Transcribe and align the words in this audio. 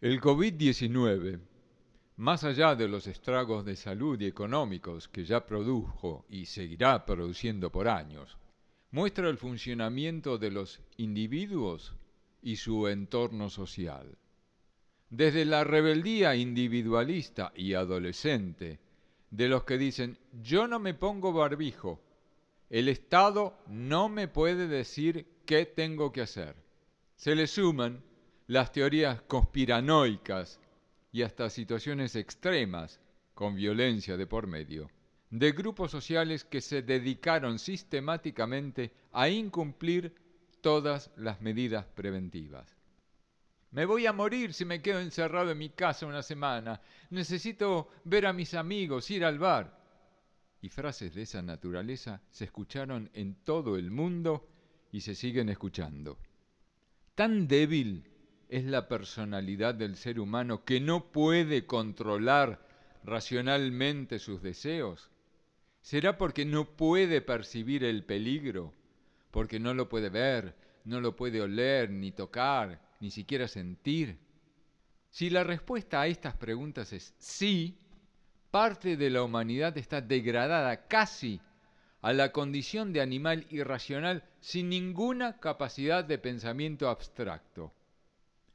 El 0.00 0.18
COVID-19, 0.18 1.38
más 2.16 2.42
allá 2.44 2.74
de 2.74 2.88
los 2.88 3.06
estragos 3.06 3.66
de 3.66 3.76
salud 3.76 4.18
y 4.18 4.24
económicos 4.24 5.08
que 5.08 5.26
ya 5.26 5.44
produjo 5.44 6.24
y 6.30 6.46
seguirá 6.46 7.04
produciendo 7.04 7.70
por 7.70 7.86
años, 7.86 8.38
muestra 8.92 9.28
el 9.28 9.36
funcionamiento 9.36 10.38
de 10.38 10.52
los 10.52 10.80
individuos 10.96 11.92
y 12.40 12.56
su 12.56 12.88
entorno 12.88 13.50
social. 13.50 14.16
Desde 15.10 15.44
la 15.44 15.64
rebeldía 15.64 16.34
individualista 16.34 17.52
y 17.54 17.74
adolescente 17.74 18.78
de 19.30 19.48
los 19.48 19.64
que 19.64 19.76
dicen 19.76 20.16
yo 20.42 20.66
no 20.66 20.78
me 20.78 20.94
pongo 20.94 21.34
barbijo, 21.34 22.00
el 22.70 22.88
Estado 22.88 23.58
no 23.66 24.08
me 24.08 24.28
puede 24.28 24.66
decir 24.66 25.26
qué 25.44 25.66
tengo 25.66 26.10
que 26.10 26.22
hacer. 26.22 26.56
Se 27.16 27.34
le 27.34 27.46
suman 27.46 28.02
las 28.50 28.72
teorías 28.72 29.22
conspiranoicas 29.28 30.58
y 31.12 31.22
hasta 31.22 31.48
situaciones 31.48 32.16
extremas 32.16 32.98
con 33.32 33.54
violencia 33.54 34.16
de 34.16 34.26
por 34.26 34.48
medio, 34.48 34.90
de 35.30 35.52
grupos 35.52 35.92
sociales 35.92 36.42
que 36.42 36.60
se 36.60 36.82
dedicaron 36.82 37.60
sistemáticamente 37.60 38.92
a 39.12 39.28
incumplir 39.28 40.12
todas 40.60 41.12
las 41.16 41.40
medidas 41.40 41.86
preventivas. 41.86 42.74
Me 43.70 43.84
voy 43.84 44.06
a 44.06 44.12
morir 44.12 44.52
si 44.52 44.64
me 44.64 44.82
quedo 44.82 44.98
encerrado 44.98 45.52
en 45.52 45.58
mi 45.58 45.70
casa 45.70 46.06
una 46.06 46.24
semana. 46.24 46.80
Necesito 47.10 47.90
ver 48.02 48.26
a 48.26 48.32
mis 48.32 48.54
amigos, 48.54 49.12
ir 49.12 49.24
al 49.24 49.38
bar. 49.38 49.78
Y 50.60 50.70
frases 50.70 51.14
de 51.14 51.22
esa 51.22 51.40
naturaleza 51.40 52.20
se 52.32 52.46
escucharon 52.46 53.10
en 53.14 53.44
todo 53.44 53.76
el 53.76 53.92
mundo 53.92 54.48
y 54.90 55.02
se 55.02 55.14
siguen 55.14 55.50
escuchando. 55.50 56.18
Tan 57.14 57.46
débil 57.46 58.09
es 58.50 58.64
la 58.64 58.88
personalidad 58.88 59.76
del 59.76 59.94
ser 59.94 60.18
humano 60.18 60.64
que 60.64 60.80
no 60.80 61.12
puede 61.12 61.66
controlar 61.66 62.60
racionalmente 63.04 64.18
sus 64.18 64.42
deseos. 64.42 65.08
¿Será 65.82 66.18
porque 66.18 66.44
no 66.44 66.76
puede 66.76 67.20
percibir 67.20 67.84
el 67.84 68.04
peligro? 68.04 68.74
Porque 69.30 69.60
no 69.60 69.72
lo 69.72 69.88
puede 69.88 70.10
ver, 70.10 70.56
no 70.84 71.00
lo 71.00 71.14
puede 71.14 71.40
oler, 71.40 71.90
ni 71.90 72.10
tocar, 72.10 72.80
ni 72.98 73.12
siquiera 73.12 73.46
sentir? 73.46 74.18
Si 75.10 75.30
la 75.30 75.44
respuesta 75.44 76.00
a 76.00 76.08
estas 76.08 76.34
preguntas 76.34 76.92
es 76.92 77.14
sí, 77.18 77.78
parte 78.50 78.96
de 78.96 79.10
la 79.10 79.22
humanidad 79.22 79.78
está 79.78 80.00
degradada 80.00 80.88
casi 80.88 81.40
a 82.02 82.12
la 82.12 82.32
condición 82.32 82.92
de 82.92 83.00
animal 83.00 83.46
irracional 83.50 84.24
sin 84.40 84.70
ninguna 84.70 85.38
capacidad 85.38 86.04
de 86.04 86.18
pensamiento 86.18 86.88
abstracto. 86.88 87.72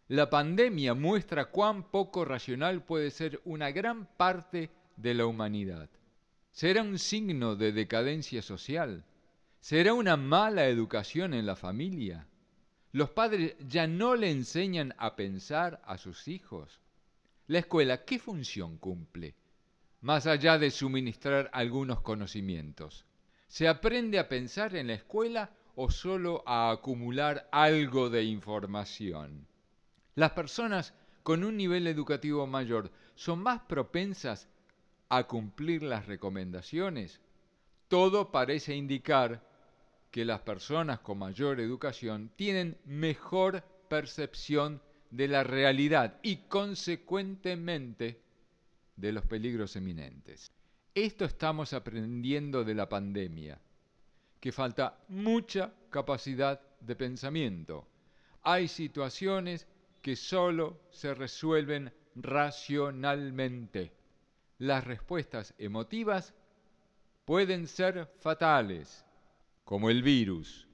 La 0.07 0.29
pandemia 0.29 0.93
muestra 0.93 1.45
cuán 1.45 1.89
poco 1.89 2.25
racional 2.25 2.83
puede 2.83 3.09
ser 3.09 3.41
una 3.43 3.71
gran 3.71 4.05
parte 4.05 4.69
de 4.95 5.15
la 5.15 5.25
humanidad. 5.25 5.89
¿Será 6.51 6.83
un 6.83 6.99
signo 6.99 7.55
de 7.55 7.71
decadencia 7.71 8.43
social? 8.43 9.03
¿Será 9.59 9.95
una 9.95 10.15
mala 10.15 10.67
educación 10.67 11.33
en 11.33 11.47
la 11.47 11.55
familia? 11.55 12.27
Los 12.91 13.09
padres 13.09 13.55
ya 13.67 13.87
no 13.87 14.15
le 14.15 14.29
enseñan 14.29 14.93
a 14.99 15.15
pensar 15.15 15.81
a 15.85 15.97
sus 15.97 16.27
hijos. 16.27 16.79
La 17.47 17.57
escuela, 17.57 18.05
¿qué 18.05 18.19
función 18.19 18.77
cumple? 18.77 19.33
Más 20.01 20.27
allá 20.27 20.59
de 20.59 20.69
suministrar 20.69 21.49
algunos 21.51 22.01
conocimientos. 22.01 23.05
¿Se 23.47 23.67
aprende 23.67 24.19
a 24.19 24.29
pensar 24.29 24.75
en 24.75 24.85
la 24.85 24.93
escuela 24.93 25.49
o 25.75 25.89
solo 25.89 26.43
a 26.45 26.69
acumular 26.69 27.49
algo 27.51 28.11
de 28.11 28.23
información? 28.23 29.47
Las 30.15 30.31
personas 30.31 30.93
con 31.23 31.43
un 31.43 31.57
nivel 31.57 31.87
educativo 31.87 32.47
mayor 32.47 32.89
son 33.15 33.39
más 33.39 33.61
propensas 33.61 34.47
a 35.09 35.25
cumplir 35.25 35.83
las 35.83 36.05
recomendaciones. 36.05 37.19
Todo 37.89 38.31
parece 38.31 38.75
indicar 38.75 39.43
que 40.11 40.23
las 40.23 40.39
personas 40.39 40.99
con 40.99 41.19
mayor 41.19 41.59
educación 41.59 42.31
tienen 42.37 42.77
mejor 42.85 43.61
percepción 43.89 44.81
de 45.11 45.27
la 45.27 45.43
realidad 45.43 46.19
y 46.23 46.37
consecuentemente 46.47 48.21
de 48.95 49.11
los 49.11 49.25
peligros 49.25 49.75
eminentes. 49.75 50.49
Esto 50.93 51.25
estamos 51.25 51.73
aprendiendo 51.73 52.63
de 52.63 52.73
la 52.73 52.87
pandemia, 52.87 53.59
que 54.39 54.53
falta 54.53 54.97
mucha 55.09 55.73
capacidad 55.89 56.61
de 56.79 56.95
pensamiento. 56.95 57.85
Hay 58.43 58.69
situaciones 58.69 59.67
que 60.05 60.15
solo 60.15 60.81
se 60.91 61.15
resuelven 61.15 61.91
racionalmente. 62.13 63.91
Las 64.59 64.83
respuestas 64.83 65.55
emotivas 65.57 66.35
pueden 67.25 67.65
ser 67.67 68.13
fatales 68.19 69.03
como 69.63 69.89
el 69.89 70.03
virus. 70.03 70.64